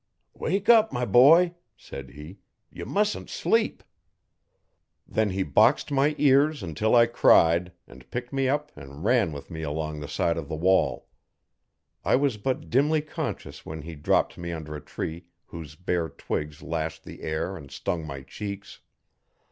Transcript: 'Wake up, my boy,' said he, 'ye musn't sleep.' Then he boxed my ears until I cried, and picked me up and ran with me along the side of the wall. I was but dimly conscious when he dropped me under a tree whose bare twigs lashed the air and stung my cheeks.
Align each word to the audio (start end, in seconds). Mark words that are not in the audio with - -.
'Wake 0.33 0.67
up, 0.67 0.91
my 0.91 1.05
boy,' 1.05 1.53
said 1.77 2.09
he, 2.09 2.39
'ye 2.71 2.83
musn't 2.85 3.29
sleep.' 3.29 3.83
Then 5.07 5.29
he 5.29 5.43
boxed 5.43 5.91
my 5.91 6.15
ears 6.17 6.63
until 6.63 6.95
I 6.95 7.05
cried, 7.05 7.71
and 7.85 8.09
picked 8.09 8.33
me 8.33 8.49
up 8.49 8.71
and 8.75 9.03
ran 9.05 9.31
with 9.31 9.51
me 9.51 9.61
along 9.61 9.99
the 9.99 10.07
side 10.07 10.37
of 10.37 10.49
the 10.49 10.55
wall. 10.55 11.07
I 12.03 12.15
was 12.15 12.37
but 12.37 12.71
dimly 12.71 13.01
conscious 13.01 13.63
when 13.63 13.83
he 13.83 13.93
dropped 13.93 14.39
me 14.39 14.51
under 14.51 14.75
a 14.75 14.81
tree 14.81 15.25
whose 15.45 15.75
bare 15.75 16.09
twigs 16.09 16.63
lashed 16.63 17.03
the 17.03 17.21
air 17.21 17.55
and 17.55 17.69
stung 17.69 18.03
my 18.03 18.23
cheeks. 18.23 18.79